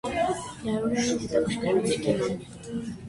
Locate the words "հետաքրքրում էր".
1.25-2.01